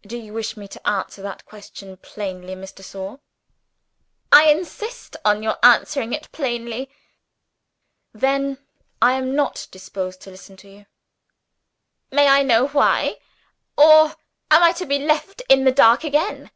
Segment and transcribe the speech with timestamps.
[0.00, 3.20] "Do you wish me to answer that question plainly, Miss de Sor?"
[4.32, 6.88] "I insist on your answering it plainly."
[8.14, 8.64] "Then
[9.02, 10.86] I am not disposed to listen to you."
[12.10, 13.18] "May I know why?
[13.76, 14.16] or
[14.50, 16.50] am I to be left in the dark again?"